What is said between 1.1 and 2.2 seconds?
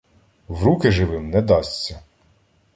не дасться.